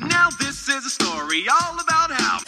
[0.00, 2.38] Now this is a story all about how.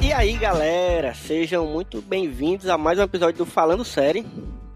[0.00, 4.24] E aí, galera, sejam muito bem-vindos a mais um episódio do Falando Série,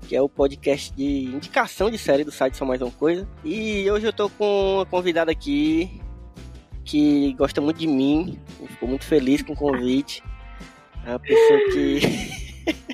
[0.08, 3.28] que é o podcast de indicação de série do site Só Mais Uma Coisa.
[3.44, 6.00] E hoje eu tô com uma convidada aqui
[6.84, 8.38] que gosta muito de mim,
[8.68, 10.22] ficou muito feliz com o convite.
[11.06, 12.44] É uma pessoa que.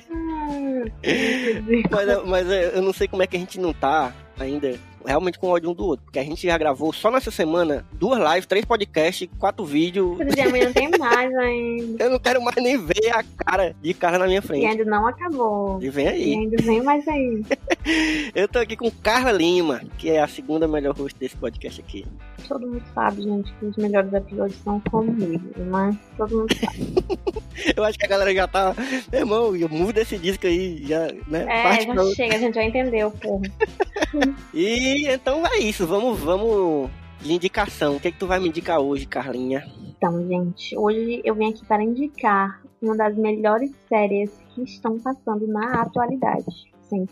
[1.89, 5.47] mas, mas eu não sei como é que a gente não tá ainda realmente com
[5.47, 6.05] ódio um do outro.
[6.05, 10.19] Porque a gente já gravou só nessa semana duas lives, três podcasts, quatro vídeos.
[10.19, 12.03] Exemplo, amanhã tem mais ainda.
[12.03, 14.63] Eu não quero mais nem ver a cara de cara na minha frente.
[14.63, 15.79] E ainda não acabou.
[15.81, 16.33] E vem aí.
[16.33, 17.43] E ainda vem mais aí.
[18.35, 22.05] Eu tô aqui com Carla Lima, que é a segunda melhor host desse podcast aqui.
[22.47, 26.93] Todo mundo sabe, gente, que os melhores episódios são comigo, mas todo mundo sabe.
[27.75, 28.75] eu acho que a galera já tá.
[29.11, 31.45] Meu irmão, eu mudo esse disco aí, já, né?
[31.47, 33.43] É, já pra- chega, a gente já entendeu, porra.
[34.53, 36.89] E então é isso, vamos, vamos
[37.21, 37.95] de indicação.
[37.95, 39.65] O que é que tu vai me indicar hoje, Carlinha?
[39.97, 45.47] Então, gente, hoje eu vim aqui para indicar uma das melhores séries que estão passando
[45.47, 46.71] na atualidade.
[46.89, 47.07] Sim.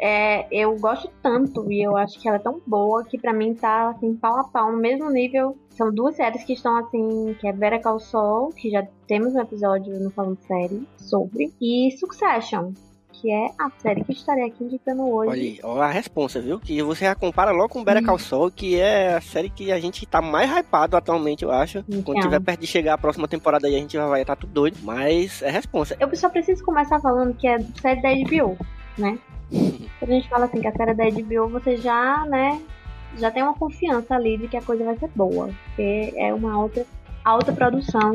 [0.00, 3.52] É, eu gosto tanto e eu acho que ela é tão boa que pra mim
[3.54, 5.56] tá assim pau a pau no mesmo nível.
[5.70, 9.98] São duas séries que estão assim, que é Better Call que já temos um episódio
[9.98, 12.72] no Falando Série sobre, e Succession,
[13.20, 15.30] que é a série que estarei aqui indicando hoje.
[15.30, 16.58] Olha aí, ó a responsa, viu?
[16.60, 18.06] Que você já compara logo com Better Hum.
[18.06, 21.82] Call Saul, que é a série que a gente tá mais hypado atualmente, eu acho.
[21.84, 22.20] Quando Então.
[22.20, 24.78] tiver perto de chegar a próxima temporada aí, a gente já vai estar tudo doido.
[24.82, 25.96] Mas é responsa.
[25.98, 28.56] Eu só preciso começar falando que é série da HBO,
[28.96, 29.18] né?
[29.98, 32.60] Quando a gente fala assim que a série é da HBO, você já, né,
[33.16, 35.50] já tem uma confiança ali de que a coisa vai ser boa.
[35.66, 36.84] Porque é uma outra
[37.24, 38.14] alta produção.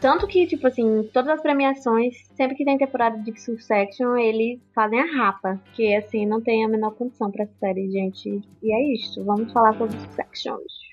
[0.00, 5.00] Tanto que, tipo assim, todas as premiações, sempre que tem temporada de Succession, eles fazem
[5.00, 5.60] a rapa.
[5.72, 8.42] Que, assim, não tem a menor condição pra série, gente.
[8.62, 9.24] E é isso.
[9.24, 10.85] Vamos falar sobre Succession hoje.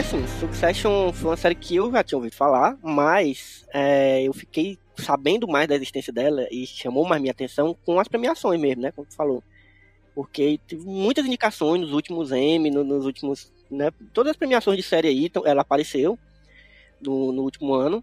[0.00, 4.32] E assim, Succession foi uma série que eu já tinha ouvido falar, mas é, eu
[4.32, 8.80] fiquei sabendo mais da existência dela e chamou mais minha atenção com as premiações mesmo,
[8.80, 8.92] né?
[8.92, 9.44] Como tu falou.
[10.14, 12.30] Porque teve muitas indicações nos últimos
[12.70, 13.52] no- nos últimos.
[13.70, 16.18] Né, todas as premiações de série aí, então, ela apareceu
[16.98, 18.02] no, no último ano.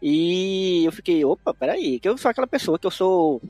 [0.00, 3.42] E eu fiquei, opa, peraí, que eu sou aquela pessoa que eu sou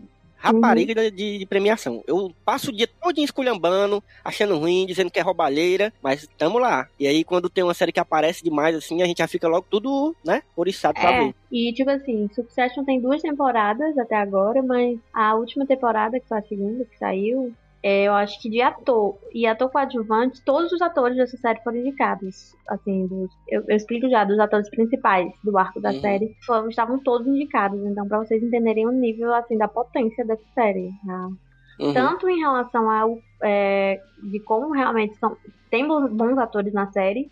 [0.42, 2.02] rapariga de- de, de premiação.
[2.06, 6.88] Eu passo o dia todo esculhambando, achando ruim, dizendo que é roubalheira, mas tamo lá.
[6.98, 9.66] E aí, quando tem uma série que aparece demais, assim, a gente já fica logo
[9.70, 11.34] tudo, né, oriçado pra É, ver.
[11.50, 16.38] e tipo assim, Succession tem duas temporadas até agora, mas a última temporada, que foi
[16.38, 17.52] a segunda que saiu,
[17.82, 21.78] é, eu acho que de ator e ator coadjuvante, todos os atores dessa série foram
[21.78, 22.54] indicados.
[22.68, 26.00] Assim, dos- eu, eu explico já, dos atores principais do arco da Uhum.
[26.00, 27.78] série, foram, estavam todos indicados.
[27.84, 30.90] Então, pra vocês entenderem o nível, assim, da potência dessa série.
[31.04, 31.28] né?
[31.80, 31.92] Uhum.
[31.94, 35.36] Tanto em relação ao é, de como realmente são,
[35.70, 37.28] tem bons, bons atores na série,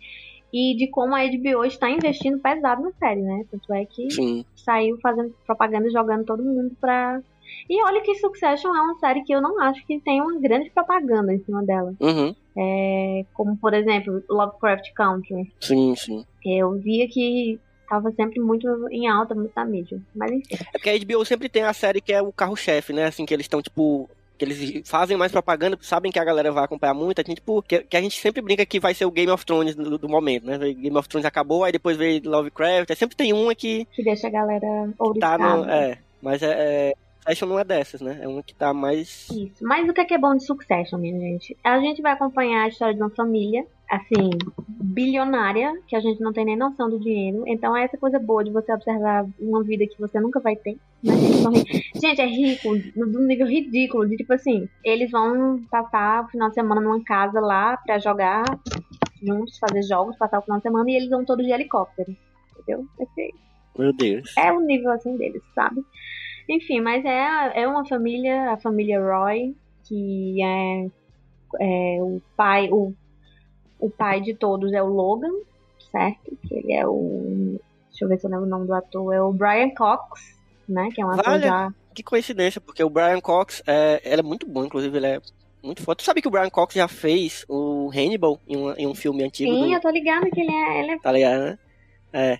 [0.51, 3.43] e de como a HBO está investindo pesado na série, né?
[3.49, 4.43] Tanto é que Sim.
[4.55, 7.21] saiu fazendo propaganda e jogando todo mundo pra.
[7.69, 10.69] E olha que Succession é uma série que eu não acho que tem uma grande
[10.71, 11.93] propaganda em cima dela.
[11.99, 12.35] Uhum.
[12.57, 15.51] É, como, por exemplo, Lovecraft Country.
[15.59, 16.25] Sim, sim.
[16.45, 20.01] Eu via que tava sempre muito em alta, muito na mídia.
[20.15, 20.55] Mas enfim.
[20.73, 23.05] É porque a HBO sempre tem a série que é o carro-chefe, né?
[23.05, 24.09] Assim, que eles estão, tipo.
[24.37, 27.21] Que eles fazem mais propaganda, sabem que a galera vai acompanhar muito.
[27.21, 29.45] A gente, tipo, que, que a gente sempre brinca que vai ser o Game of
[29.45, 30.57] Thrones do, do momento, né?
[30.57, 32.89] Game of Thrones acabou, aí depois veio Lovecraft.
[32.89, 34.59] Aí sempre tem uma que Que deixa a galera
[34.97, 35.55] tá ouriçada.
[35.57, 35.69] no.
[35.69, 35.97] É.
[36.21, 36.47] Mas é.
[36.49, 38.19] é Succession não é dessas, né?
[38.21, 39.29] É uma que tá mais.
[39.29, 39.63] Isso.
[39.63, 41.55] Mas o que é, que é bom de Succession, minha gente?
[41.63, 44.29] A gente vai acompanhar a história de uma família, assim,
[44.67, 47.43] bilionária, que a gente não tem nem noção do dinheiro.
[47.45, 50.77] Então é essa coisa boa de você observar uma vida que você nunca vai ter.
[51.03, 51.13] né?
[51.13, 56.27] Eles Gente, é rico, no no nível ridículo, de tipo assim, eles vão passar o
[56.29, 58.43] final de semana numa casa lá pra jogar
[59.21, 62.15] juntos, fazer jogos, passar o final de semana, e eles vão todos de helicóptero.
[62.57, 62.85] Entendeu?
[62.99, 63.33] Esse,
[63.77, 64.33] Meu Deus.
[64.37, 65.83] é o nível assim deles, sabe?
[66.51, 69.55] Enfim, mas é, é uma família, a família Roy,
[69.85, 70.85] que é,
[71.59, 72.93] é o pai, o,
[73.79, 75.31] o pai de todos é o Logan,
[75.91, 76.37] certo?
[76.47, 77.57] Que ele é o.
[77.89, 80.19] Deixa eu ver se eu lembro o nome do ator, é o Brian Cox.
[80.67, 80.89] né?
[80.93, 81.43] Que é um ator Vale.
[81.43, 81.73] já.
[81.93, 85.21] Que coincidência, porque o Brian Cox, é, ele é muito bom, inclusive, ele é
[85.63, 85.97] muito foda.
[85.97, 89.23] Tu sabe que o Brian Cox já fez o Hannibal em, uma- em um filme
[89.23, 89.51] antigo?
[89.53, 90.79] Sim, do- eu tô ligada que ele é.
[90.79, 90.99] Ele é...
[90.99, 91.59] Tá ligado, né?
[92.13, 92.39] É.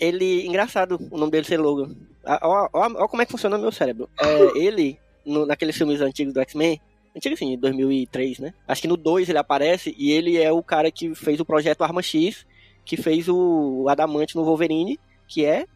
[0.00, 1.94] Ele, engraçado, o nome dele ser Logan.
[2.24, 4.08] Ah, Ó, ó, ó como é que funciona o meu cérebro.
[4.20, 6.80] É, ele, no, naqueles filmes antigos do X-Men,
[7.16, 8.54] antigo assim, 2003, né?
[8.66, 11.82] Acho que no 2 ele aparece e ele é o cara que fez o projeto
[11.82, 12.46] Arma X,
[12.84, 15.66] que fez o Adamante no Wolverine, que é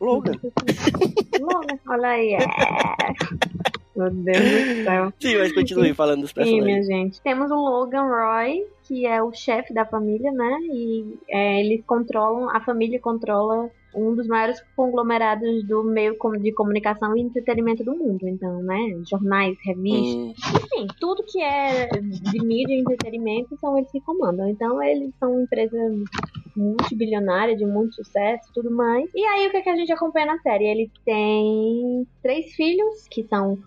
[0.00, 0.32] Logan.
[1.40, 2.34] Logan, olha aí.
[2.34, 2.38] É.
[3.96, 5.12] Meu Deus do céu.
[5.18, 6.64] Sim, mas continue falando dos Sim, personagens.
[6.64, 7.20] minha gente.
[7.22, 10.58] Temos o Logan Roy, que é o chefe da família, né?
[10.70, 17.16] E é, eles controlam, a família controla um dos maiores conglomerados do meio de comunicação
[17.16, 18.28] e entretenimento do mundo.
[18.28, 19.00] Então, né?
[19.08, 24.48] Jornais, revistas, Hum, enfim, tudo que é de mídia e entretenimento são eles que comandam.
[24.48, 25.76] Então, eles são uma empresa
[26.54, 29.08] multibilionária, de muito sucesso tudo mais.
[29.14, 30.66] E aí, o que, é que a gente acompanha na série?
[30.66, 33.58] Ele tem três filhos, que são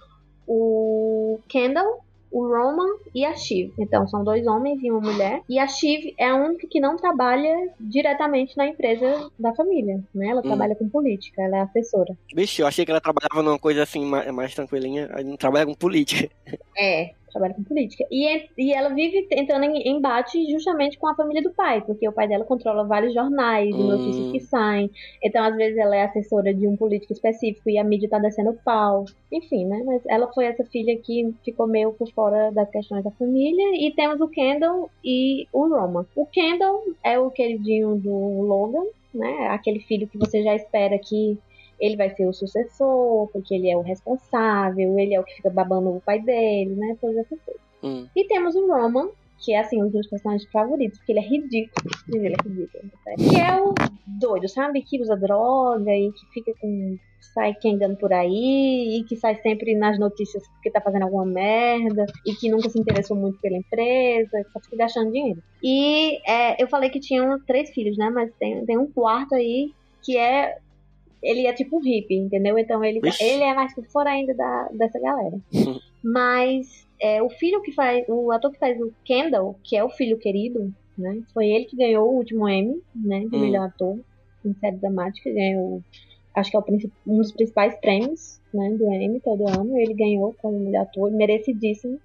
[0.48, 3.74] o Kendall, o Roman e a Shiv.
[3.78, 5.42] Então, são dois homens e uma mulher.
[5.50, 10.28] E a Shiv é a única que não trabalha diretamente na empresa da família, né?
[10.28, 12.16] Ela trabalha com política, ela é assessora.
[12.34, 15.10] Bicho, eu achei que ela trabalhava numa coisa assim, mais, mais tranquilinha.
[15.14, 16.30] Aí não trabalha com política.
[16.78, 18.06] É, trabalha com política.
[18.12, 22.08] E, é- e ela vive entrando em embate justamente com a família do pai, porque
[22.08, 23.88] o pai dela controla vários jornais, Hum.
[23.88, 24.90] notícias que saem.
[25.24, 28.58] Então, às vezes, ela é assessora de um político específico e a mídia tá descendo
[28.64, 29.06] pau.
[29.32, 29.82] Enfim, né?
[29.86, 33.76] Mas ela foi essa filha que ficou meio por fora das questões da família.
[33.76, 36.06] E temos o Kendall e o Roman.
[36.16, 39.48] O Kendall é o queridinho do Logan, né?
[39.50, 41.38] Aquele filho que você já espera que
[41.80, 45.50] ele vai ser o sucessor, porque ele é o responsável, ele é o que fica
[45.50, 46.98] babando o pai dele, né?
[47.00, 47.62] Todas essas coisas.
[47.84, 48.08] Hum.
[48.16, 49.10] E temos o Roman,
[49.40, 51.90] que é assim, um dos meus personagens favoritos, porque ele é ridículo.
[52.14, 53.30] Ele é ridículo, sério.
[53.30, 53.74] Que é o
[54.06, 54.82] doido, sabe?
[54.82, 56.98] Que usa droga e que fica com.
[57.34, 62.06] sai quendando por aí e que sai sempre nas notícias porque tá fazendo alguma merda
[62.26, 65.42] e que nunca se interessou muito pela empresa, que só fica gastando dinheiro.
[65.64, 68.10] E é, eu falei que tinham três filhos, né?
[68.10, 69.72] Mas tem, tem um quarto aí
[70.04, 70.58] que é.
[71.22, 72.58] Ele é tipo um hippie, entendeu?
[72.58, 73.24] Então ele, Vixe.
[73.24, 75.38] ele é mais por fora ainda da, dessa galera.
[76.04, 78.06] Mas é, o filho que faz.
[78.08, 81.22] O ator que faz o Kendall, que é o filho querido, né?
[81.34, 83.22] Foi ele que ganhou o último Emmy, né?
[83.22, 83.40] De Hum.
[83.40, 84.00] melhor ator
[84.46, 85.32] em série dramática.
[85.32, 85.82] Ganhou.
[86.36, 86.64] Acho que é o
[87.08, 88.70] um dos principais prêmios, né?
[88.72, 89.78] Do Emmy todo ano.
[89.78, 92.00] Ele ganhou como melhor ator, merecidíssimo.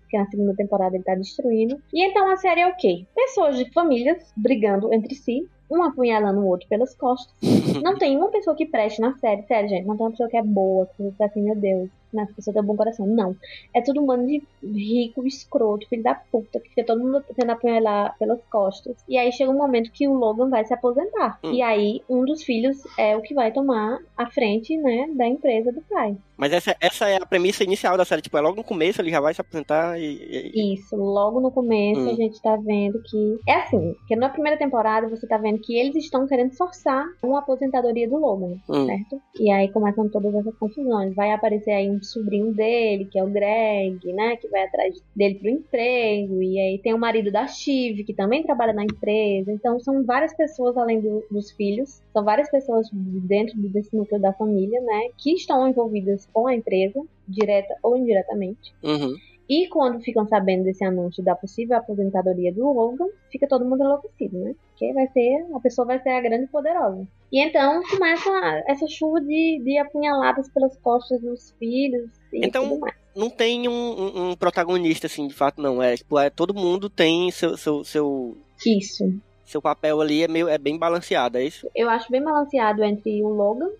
[0.00, 1.80] Porque na segunda temporada ele tá destruindo.
[1.92, 3.04] E então a série é o quê?
[3.14, 7.32] Pessoas de famílias brigando entre si, um apunhalando o outro pelas costas.
[7.82, 9.86] Não tem uma pessoa que preste na série, sério, gente.
[9.86, 12.34] Não tem uma pessoa que é boa, que você fica assim, meu Deus, né, essa
[12.34, 13.06] pessoa tem um bom coração.
[13.06, 13.36] Não.
[13.74, 17.52] É todo um bando de rico, escroto, filho da puta, que fica todo mundo tentando
[17.52, 18.96] apunhalar pelas costas.
[19.08, 21.38] E aí chega um momento que o Logan vai se aposentar.
[21.44, 21.52] Hum.
[21.52, 25.72] E aí um dos filhos é o que vai tomar a frente, né, da empresa
[25.72, 26.16] do pai.
[26.38, 28.22] Mas essa, essa é a premissa inicial da série.
[28.22, 30.52] Tipo, é logo no começo ele já vai se apresentar e.
[30.54, 32.10] e- Isso, logo no começo Hum.
[32.10, 33.38] a gente tá vendo que.
[33.48, 37.40] É assim, que na primeira temporada você tá vendo que eles estão querendo forçar uma
[37.40, 38.86] aposentadoria do Logan, Hum.
[38.86, 39.20] certo?
[39.40, 41.14] E aí começam todas essas confusões.
[41.14, 44.36] Vai aparecer aí um sobrinho dele, que é o Greg, né?
[44.36, 46.42] Que vai atrás dele pro emprego.
[46.42, 49.50] E aí tem o marido da Shiv, que também trabalha na empresa.
[49.52, 52.00] Então são várias pessoas além do- dos filhos.
[52.12, 55.08] São várias pessoas dentro desse núcleo da família, né?
[55.18, 58.72] Que estão envolvidas com a empresa, direta ou indiretamente.
[58.82, 59.14] Uhum.
[59.48, 64.38] E quando ficam sabendo desse anúncio da possível aposentadoria do Logan, fica todo mundo enlouquecido,
[64.38, 64.54] né?
[64.70, 67.08] Porque vai ser, a pessoa vai ser a grande poderosa.
[67.32, 68.30] E então começa
[68.66, 72.94] essa chuva de, de apunhaladas pelas costas dos filhos e Então, tudo mais.
[73.16, 75.82] Não tem um, um- um protagonista, assim, de fato, não.
[75.82, 79.04] É, tipo, é, todo mundo tem seu, seu, seu, Isso.
[79.46, 81.66] seu papel ali, é, meio, é bem balanceado, é isso?
[81.74, 83.70] Eu acho bem balanceado entre o Logan,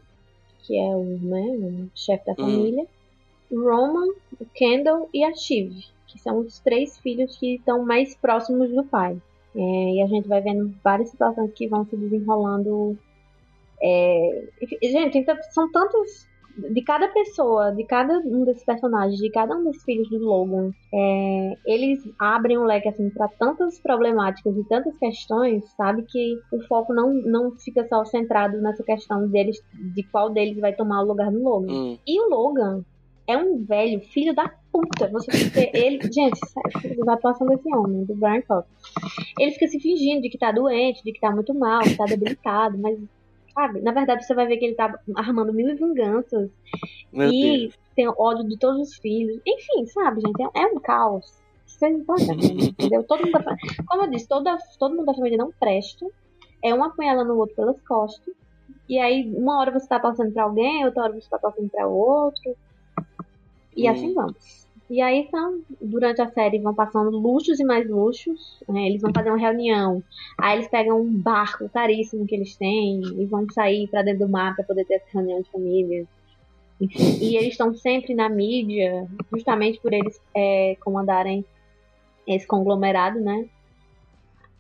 [0.63, 2.37] que é o, né, o chefe da Hum.
[2.37, 2.87] família,
[3.51, 4.09] o Roman,
[4.41, 5.73] o Kendall e a Shiv,
[6.07, 9.21] que são os três filhos que estão mais próximos do pai.
[9.55, 12.97] É, e a gente vai vendo várias situações que vão se desenrolando.
[13.83, 14.45] É,
[14.83, 16.27] gente, então, são tantos.
[16.71, 20.73] De cada pessoa, de cada um desses personagens, de cada um desses filhos do Logan,
[20.93, 26.61] é, eles abrem um leque assim para tantas problemáticas e tantas questões, sabe que o
[26.67, 29.63] foco não, não fica só centrado nessa questão deles,
[29.95, 31.73] de qual deles vai tomar o lugar do Logan.
[31.73, 31.99] Hum.
[32.07, 32.85] E o Logan
[33.29, 35.07] é um velho filho da puta.
[35.09, 38.67] Você vê ele, gente, sério, a atuação desse homem, do Brian Cox.
[39.39, 42.07] Ele fica se fingindo de que tá doente, de que tá muito mal, que tá
[42.07, 42.99] debilitado, mas
[43.59, 46.49] sabe, na verdade você vai ver que ele tá armando mil vinganças
[47.13, 47.79] Meu e Deus.
[47.97, 49.41] tem ódio de todos os filhos.
[49.45, 51.43] Enfim, sabe, gente, é, é um caos.
[51.67, 53.03] Vocês não estão entendendo, entendeu?
[53.05, 56.07] Todo mundo da, como eu disse, toda, todo mundo da família não presta.
[56.63, 58.33] É um apunhalando o outro pelas costas.
[58.89, 61.87] E aí, uma hora você tá torcendo pra alguém, outra hora você tá torcendo pra
[61.87, 62.57] outro.
[63.77, 63.93] E Hum.
[63.93, 64.68] assim vamos.
[64.91, 68.59] E aí, então, durante a série vão passando luxos e mais luxos.
[68.69, 68.87] né?
[68.87, 70.03] Eles vão fazer uma reunião.
[70.39, 74.33] Aí eles pegam um barco caríssimo que eles têm e vão sair pra dentro do
[74.33, 76.07] mar pra poder ter essa reunião de família.
[76.81, 81.45] Enfim, e eles estão sempre na mídia, justamente por eles é, comandarem
[82.27, 83.47] esse conglomerado, né?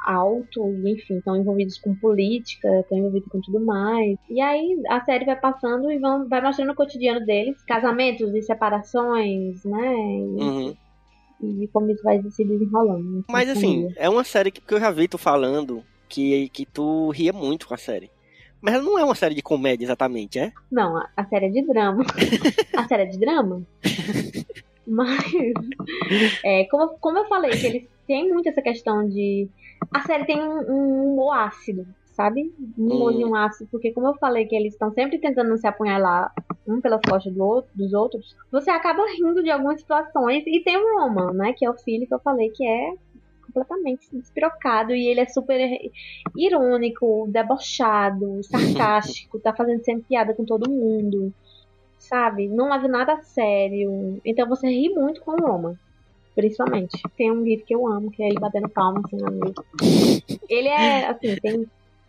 [0.05, 4.17] Alto, e, enfim, estão envolvidos com política, estão envolvidos com tudo mais.
[4.31, 8.43] E aí a série vai passando e vão, vai mostrando o cotidiano deles, casamentos e
[8.43, 9.95] separações, né?
[9.95, 10.77] E,
[11.41, 11.63] Uhum.
[11.63, 13.25] e como isso vai se desenrolando.
[13.31, 17.11] Mas assim, é uma série que, que eu já vi tu falando que, que tu
[17.11, 18.11] ria muito com a série.
[18.61, 20.53] Mas ela não é uma série de comédia exatamente, é?
[20.71, 22.05] Não, a, a série é de drama.
[22.77, 23.63] a série é de drama?
[24.87, 25.23] Mas,
[26.43, 29.49] é, como, como eu falei, que eles têm muito essa questão de.
[29.93, 32.53] A série tem um, um humor ácido, sabe?
[32.77, 36.33] Um humorzinho ácido, porque, como eu falei, que eles estão sempre tentando se apunhalar
[36.67, 40.45] um pelas costas do outro, dos outros, você acaba rindo de algumas situações.
[40.47, 41.53] E tem o Roman, né?
[41.57, 42.93] Que é o filho que eu falei que é
[43.47, 45.59] completamente despirocado e ele é super
[46.37, 51.33] irônico, debochado, sarcástico, tá fazendo sempre piada com todo mundo,
[51.99, 52.49] sabe?
[52.49, 54.21] Não leva nada a sério.
[54.25, 55.79] Então você ri muito com o Roma.
[56.39, 57.03] Principalmente.
[57.17, 59.65] Tem um gif que eu amo, que é ele batendo palma assim na mesa.
[60.49, 61.67] Ele é, assim, tem,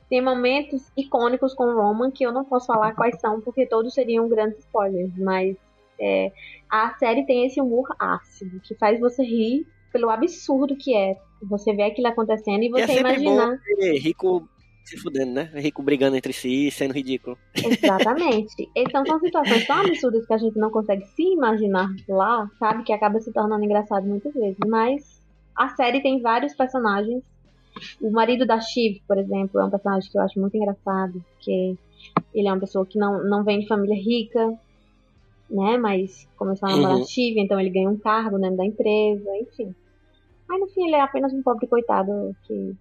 [0.07, 3.91] tem momentos icônicos com o Roman que eu não posso falar quais são, porque todos
[3.91, 5.57] seriam grandes spoilers, mas
[6.00, 6.31] é,
[6.69, 11.17] a série tem esse humor ácido, que faz você rir pelo absurdo que é.
[11.41, 13.57] Você vê aquilo acontecendo e é você sempre imaginar.
[13.57, 14.48] bom rico
[14.83, 15.51] se fudendo, né?
[15.55, 17.38] Rico brigando entre si, sendo ridículo.
[17.55, 18.69] Exatamente.
[18.75, 22.83] Então são situações tão absurdas que a gente não consegue se imaginar lá, sabe?
[22.83, 24.57] Que acaba se tornando engraçado muitas vezes.
[24.67, 25.21] Mas
[25.55, 27.24] a série tem vários personagens.
[28.01, 31.77] O marido da Shiv, por exemplo, é um personagem que eu acho muito engraçado, porque
[32.33, 34.57] ele é uma pessoa que não, não vem de família rica,
[35.50, 35.77] né?
[35.77, 37.03] Mas começou a namorar Uhum.
[37.03, 39.74] a Shiv, então ele ganha um cargo dentro da empresa, enfim.
[40.50, 42.75] Aí no fim ele é apenas um pobre coitado que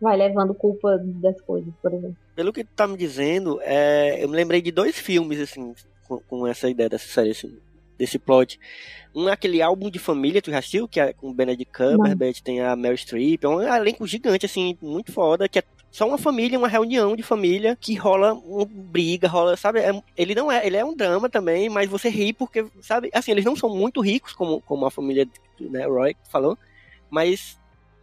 [0.00, 2.16] vai levando culpa das coisas, por exemplo.
[2.34, 5.74] Pelo que tu tá me dizendo, é, eu me lembrei de dois filmes, assim,
[6.06, 7.56] com, com essa ideia dessa série, assim,
[7.98, 8.58] desse plot.
[9.14, 10.86] Um é aquele álbum de família, tu já assistiu?
[10.86, 13.42] Que é com o Benedict Cumberbatch, tem a Meryl Streep.
[13.42, 17.22] É um elenco gigante, assim, muito foda, que é só uma família, uma reunião de
[17.22, 19.80] família que rola uma briga, rola, sabe?
[19.80, 23.08] É- ele não é, ele é um drama também, mas você ri porque, sabe?
[23.14, 25.26] Assim, eles não são muito ricos como, como a família,
[25.58, 26.58] né, Roy falou,
[27.08, 27.58] mas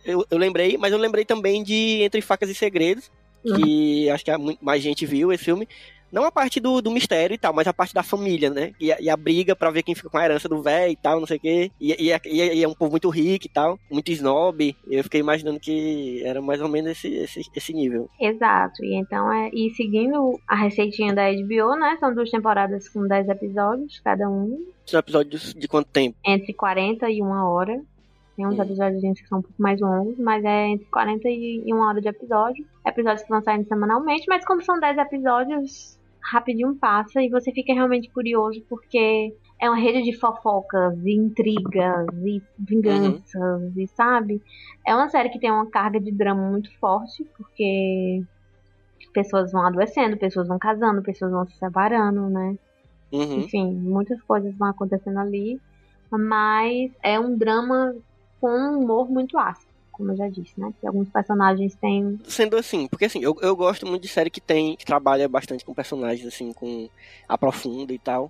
[0.06, 3.12] eu, eu lembrei, mas eu lembrei também de Entre Facas e Segredos,
[3.44, 4.32] que acho que
[4.62, 5.68] mais gente viu esse filme.
[6.12, 8.72] Não a parte do, do mistério e tal, mas a parte da família, né?
[8.80, 10.96] E a, e a briga pra ver quem fica com a herança do velho e
[10.96, 11.72] tal, não sei o quê.
[11.82, 14.76] E, e, é- e é- e é um povo muito rico e tal, muito snob.
[14.88, 18.08] Eu fiquei imaginando que era mais ou menos esse, esse, esse nível.
[18.22, 19.50] Exato, e então é.
[19.52, 21.98] E seguindo a receitinha da HBO, né?
[22.00, 24.56] São duas temporadas com 10 episódios, cada um,
[24.86, 26.16] São episódios de quanto tempo?
[26.24, 27.82] entre 40 e 1 hora.
[28.36, 31.78] Tem uns episódios que são um pouco mais longos, mas é entre 40 e 1
[31.78, 32.66] hora de episódio.
[32.86, 37.74] Episódios que vão saindo semanalmente, mas como são 10 episódios, rapidinho passa e você fica
[37.74, 44.42] realmente curioso porque é uma rede de fofocas e intrigas e vinganças e sabe?
[44.86, 48.24] É uma série que tem uma carga de drama muito forte porque
[49.14, 52.58] pessoas vão adoecendo, pessoas vão casando, pessoas vão se separando, né?
[53.12, 53.42] Uhum.
[53.42, 55.60] Enfim, muitas coisas vão acontecendo ali,
[56.10, 57.94] mas é um drama
[58.44, 60.70] com um humor muito ácido, como eu já disse, né?
[60.82, 64.42] Que alguns personagens têm Sendo assim, porque assim, eu, eu gosto muito de série que
[64.42, 66.90] tem, que trabalha bastante com personagens, assim, com
[67.26, 68.30] aprofunda e tal.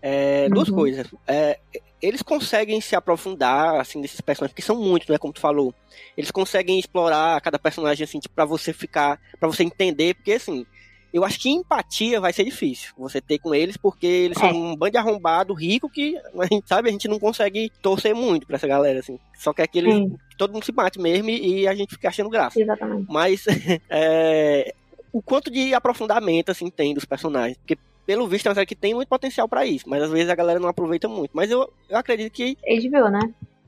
[0.00, 0.74] É, Duas Uhum.
[0.76, 1.06] coisas.
[1.28, 1.58] É,
[2.00, 5.74] eles conseguem se aprofundar, assim, desses personagens, porque são muitos, né, como tu falou.
[6.16, 10.64] Eles conseguem explorar cada personagem, assim, tipo, pra você ficar, pra você entender, porque assim,
[11.12, 14.52] eu acho que empatia vai ser difícil você ter com eles, porque eles são É.
[14.52, 18.46] um bando de arrombado rico que, a gente sabe, a gente não consegue torcer muito
[18.46, 19.18] pra essa galera, assim.
[19.38, 20.16] Só que eles, Sim.
[20.30, 22.60] que todo mundo se bate mesmo e, a gente fica achando graça.
[22.60, 23.06] exatamente.
[23.10, 23.44] Mas
[23.90, 24.74] é,
[25.12, 27.56] o quanto de aprofundamento assim tem dos personagens.
[27.58, 27.76] Porque,
[28.06, 29.88] pelo visto, é uma série que tem muito potencial pra isso.
[29.88, 31.30] Mas às vezes a galera não aproveita muito.
[31.34, 33.20] Mas eu, eu acredito que, HBO, né?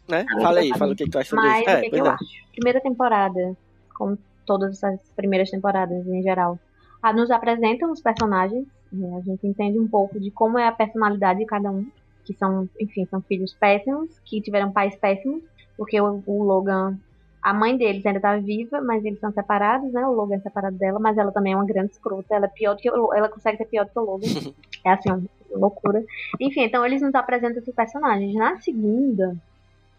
[0.09, 0.27] né?
[0.43, 1.69] Fala aí, fala o que, que tu acha sobre Mas isso.
[1.69, 2.15] o É, que, que pois eu é.
[2.15, 2.25] acho?
[2.53, 3.57] Primeira temporada,
[3.97, 6.59] como todas as primeiras temporadas em geral,
[7.13, 9.17] nos apresentam os personagens, né?
[9.17, 11.87] a gente entende um pouco de como é a personalidade de cada um,
[12.25, 15.43] que são, enfim, são filhos péssimos, que tiveram pais péssimos,
[15.77, 16.97] porque o, o Logan,
[17.43, 20.07] a mãe deles ainda tá viva, mas eles são separados, né?
[20.07, 22.75] O Logan é separado dela, mas ela também é uma grande escrota, ela é pior
[22.75, 24.27] do que o, ela consegue ser pior do que o Logan.
[24.85, 26.03] é assim, uma loucura.
[26.41, 28.35] Enfim, então eles nos apresentam esses personagens.
[28.35, 29.37] Na segunda,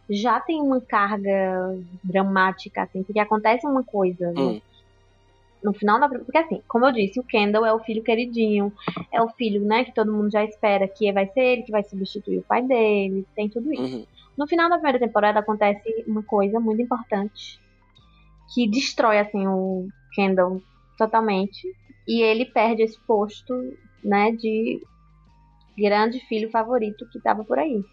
[0.09, 4.41] já tem uma carga dramática, assim, porque acontece uma coisa, né?
[4.41, 4.61] Hum.
[5.65, 6.07] No final da.
[6.07, 8.71] Porque assim, como eu disse, o Kendall é o filho queridinho,
[9.11, 11.83] é o filho, né, que todo mundo já espera que vai ser ele que vai
[11.83, 13.97] substituir o pai dele, tem tudo isso.
[13.97, 14.05] Uhum.
[14.37, 17.59] No final da primeira temporada acontece uma coisa muito importante
[18.53, 20.61] que destrói assim o Kendall
[20.97, 21.67] totalmente
[22.07, 23.53] e ele perde esse posto,
[24.03, 24.81] né, de
[25.77, 27.83] grande filho favorito que estava por aí.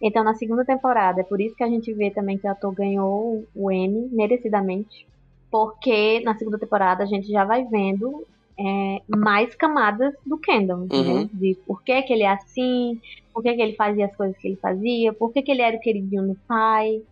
[0.00, 2.72] Então, na segunda temporada, é por isso que a gente vê também que o ator
[2.74, 5.06] ganhou o Emmy merecidamente,
[5.52, 8.26] porque na segunda temporada a gente já vai vendo
[8.58, 11.20] é, mais camadas do Kendall, Uhum.
[11.24, 11.30] né?
[11.32, 12.98] De por que, que ele é assim,
[13.32, 15.76] por que, que ele fazia as coisas que ele fazia, por que, que ele era
[15.76, 17.02] o queridinho do pai,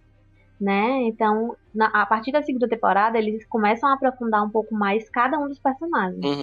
[0.61, 1.03] né?
[1.03, 5.39] Então, na- a partir da segunda temporada, eles começam a aprofundar um pouco mais cada
[5.39, 6.25] um dos personagens.
[6.25, 6.43] Uhum.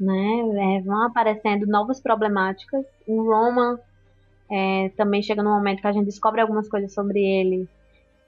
[0.00, 0.76] Né?
[0.76, 2.84] É, vão aparecendo novas problemáticas.
[3.06, 3.78] O Roman
[4.50, 7.68] é, também chega num momento que a gente descobre algumas coisas sobre ele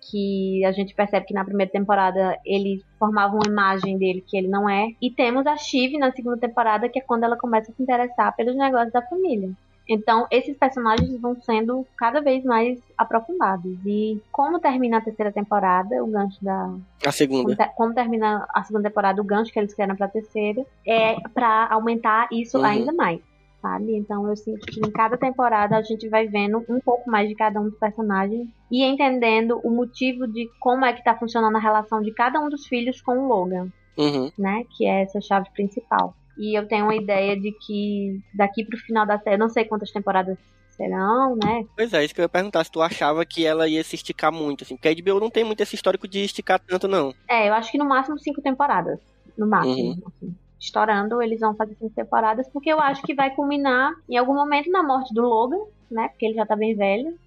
[0.09, 4.49] que a gente percebe que na primeira temporada ele formava uma imagem dele que ele
[4.49, 4.89] não é.
[5.01, 8.35] E temos a Shiv na segunda temporada, que é quando ela começa a se interessar
[8.37, 9.51] pelos negócios da família.
[9.89, 13.77] Então, esses personagens vão sendo cada vez mais aprofundados.
[13.85, 16.77] E como termina a terceira temporada, o gancho da.
[17.05, 17.57] A segunda.
[17.57, 21.67] Como, como termina a segunda temporada, o gancho que eles querem pra terceira, é pra
[21.73, 22.65] aumentar isso Uhum.
[22.65, 23.21] ainda mais.
[23.61, 23.95] Sabe?
[23.95, 27.35] Então eu sinto que em cada temporada a gente vai vendo um pouco mais de
[27.35, 31.61] cada um dos personagens e entendendo o motivo de como é que tá funcionando a
[31.61, 34.33] relação de cada um dos filhos com o Logan Uhum.
[34.39, 34.65] né?
[34.77, 36.15] Que é essa chave principal.
[36.39, 39.91] E eu tenho uma ideia de que daqui pro final da série, não sei quantas
[39.91, 40.39] temporadas
[40.71, 41.67] serão, né?
[41.77, 44.33] Pois é, isso que eu ia perguntar, se tu achava que ela ia se esticar
[44.33, 47.13] muito, assim, porque a HBO não tem muito esse histórico de esticar tanto, não.
[47.29, 48.99] É, eu acho que no máximo cinco temporadas.
[49.37, 50.03] No máximo.
[50.07, 50.35] assim.
[50.61, 54.71] Estourando, eles vão fazer cinco temporadas, porque eu acho que vai culminar em algum momento
[54.71, 56.09] na morte do Logan, né?
[56.09, 57.19] Porque ele já tá bem velho.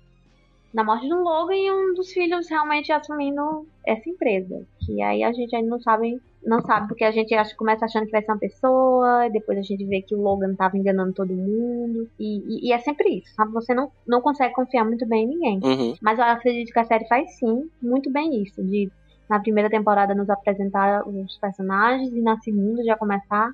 [0.74, 4.66] Na morte do Logan e um dos filhos realmente assumindo essa empresa.
[4.86, 8.06] Que aí a gente ainda não sabe, não sabe, porque a gente acha, começa achando
[8.06, 11.14] que vai ser uma pessoa, e depois a gente vê que o Logan tava enganando
[11.14, 12.10] todo mundo.
[12.20, 13.51] E, e- e é sempre isso, sabe?
[13.53, 15.60] Você não, não consegue confiar muito bem em ninguém.
[15.64, 15.96] Uhum.
[16.01, 18.64] Mas eu acredito que a série faz sim muito bem isso.
[18.64, 18.92] De
[19.29, 23.51] na primeira temporada nos apresentar os personagens e na segunda já começar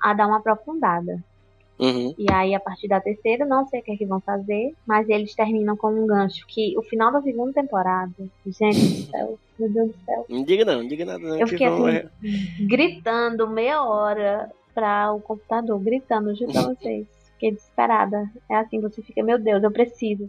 [0.00, 1.22] a dar uma aprofundada.
[1.80, 2.14] Uhum.
[2.18, 5.08] E aí, a partir da terceira, não sei o que, é que vão fazer, mas
[5.08, 8.12] eles terminam com um gancho que o final da segunda temporada,
[8.46, 11.38] gente do céu, meu Deus do céu, Não diga não, não diga nada não.
[11.38, 17.06] Eu que fiquei assim, gritando meia hora pra o computador, gritando, juro pra vocês.
[17.32, 18.30] Fiquei desesperada.
[18.50, 20.28] É assim, você fica, meu Deus, eu preciso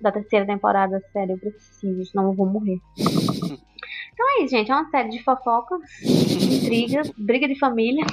[0.00, 2.78] da terceira temporada, sério, eu preciso, senão eu vou morrer.
[4.14, 4.70] Então é isso, gente.
[4.70, 8.06] É uma série de fofocas, intrigas, briga de família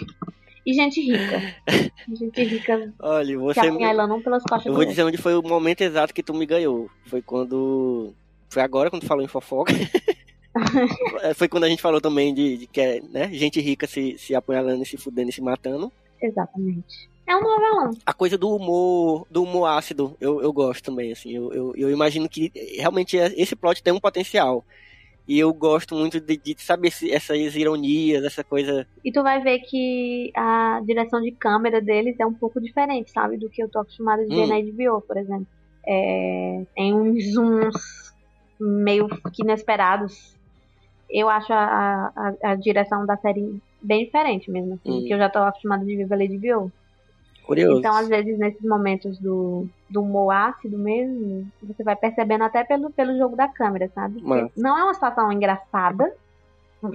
[0.65, 1.55] e gente rica.
[2.11, 3.59] Gente rica Olha, você...
[3.61, 6.45] apunhalando um pelas costas Eu vou dizer onde foi o momento exato que tu me
[6.45, 6.89] ganhou.
[7.05, 8.13] Foi quando...
[8.49, 9.73] Foi agora quando tu falou em fofoca.
[11.21, 14.17] É, foi quando a gente falou também de, de que é, né, gente rica se,
[14.17, 15.89] se apunhalando, e se fudendo e se matando.
[16.21, 17.09] Exatamente.
[17.25, 17.91] É um novelão.
[18.05, 21.33] A coisa do humor, do humor ácido, eu, eu gosto também, assim.
[21.33, 24.65] Eu, eu, eu imagino que realmente é- esse plot tem um potencial.
[25.27, 28.85] E eu gosto muito de, de saber essas ironias, essa coisa.
[29.03, 33.37] E tu vai ver que a direção de câmera deles é um pouco diferente, sabe?
[33.37, 34.47] Do que eu tô acostumada de ver Hum.
[34.47, 35.47] na HBO, por exemplo.
[35.87, 37.75] É, tem uns zooms
[38.59, 40.13] meio que inesperados.
[41.09, 43.43] Eu acho a, a, a direção da série
[43.81, 44.99] bem diferente mesmo, assim, Hum.
[45.01, 46.71] do que eu já tô acostumada de ver pela HBO.
[47.45, 47.79] Curioso.
[47.79, 52.89] Então, às vezes, nesses momentos do, do humor ácido mesmo, você vai percebendo até pelo,
[52.91, 54.21] pelo jogo da câmera, sabe?
[54.57, 56.13] Não é uma situação engraçada.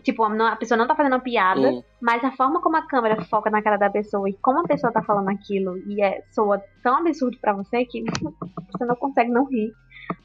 [0.03, 1.83] Tipo, não- a pessoa não tá fazendo uma piada, Hum.
[2.01, 4.93] mas a forma como a câmera foca na cara da pessoa e como a pessoa
[4.93, 8.03] tá falando aquilo e é, soa tão absurdo pra você que
[8.73, 9.73] você não consegue não rir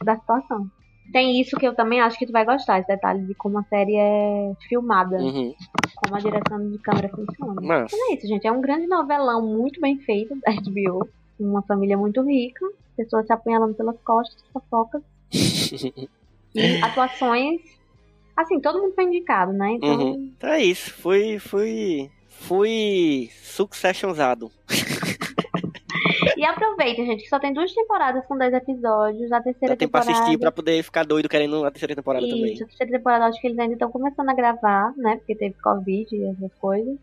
[0.04, 0.66] da situação.
[1.14, 3.64] Tem isso que eu também acho que tu vai gostar, esse detalhe de como a
[3.64, 5.54] série é filmada, Uhum.
[5.98, 7.62] como a direção de câmera funciona.
[7.62, 8.48] Mas é isso, gente.
[8.48, 11.08] É um grande novelão muito bem feito da HBO.
[11.44, 15.02] Uma família muito rica, pessoas se apunhalando pelas costas, fofocas.
[16.54, 17.62] E atuações.
[18.36, 19.72] Assim, todo mundo foi indicado, né?
[19.72, 20.34] Então, Uhum.
[20.38, 20.94] Então é isso.
[20.96, 21.40] Fui.
[21.40, 22.12] Fui.
[22.28, 24.52] Fui successionsado.
[26.36, 29.32] E aproveita, gente, que só tem duas temporadas com 10 episódios.
[29.32, 30.12] A terceira Já tem pra temporada.
[30.24, 32.54] assistir pra poder ficar doido querendo a terceira temporada também.
[32.54, 35.18] Isso, a terceira temporada acho que eles ainda estão começando a gravar, né?
[35.18, 36.98] Porque teve Covid e essas coisas.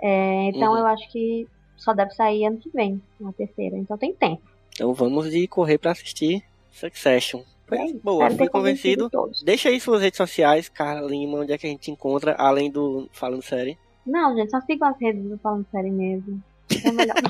[0.00, 0.78] É, então Uhum.
[0.78, 3.76] eu acho que só deve sair ano que vem, a terceira.
[3.76, 4.42] Então tem tempo.
[4.74, 7.42] Então vamos de correr pra assistir Succession.
[7.66, 9.08] Pois, É boa, fui convencido.
[9.10, 9.42] todos.
[9.42, 13.08] Deixa aí suas redes sociais, Carla Lima, onde é que a gente encontra, além do
[13.12, 13.78] Falando Série.
[14.06, 16.42] Não, gente, só sigam as redes do Falando Sério mesmo.
[16.84, 17.14] É melhor.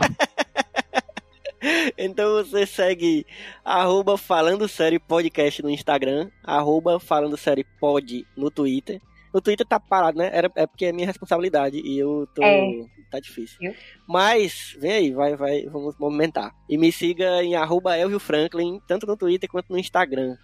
[1.96, 3.24] Então você segue
[3.64, 9.00] arroba Falando Série Podcast no Instagram, arroba Falando Série Pod no Twitter.
[9.32, 10.30] No Twitter tá parado, né?
[10.32, 12.42] Era, é porque é minha responsabilidade e eu tô.
[12.42, 12.84] É.
[13.10, 13.58] Tá difícil.
[13.60, 13.74] Eu?
[14.08, 16.50] Mas, vem aí, vai, vai, vamos movimentar.
[16.68, 20.36] E me siga em arroba Elvio Franklin, tanto no Twitter quanto no Instagram.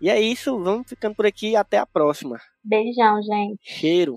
[0.00, 2.40] E é isso, vamos ficando por aqui até a próxima.
[2.64, 3.60] Beijão, gente.
[3.62, 4.16] Cheiro.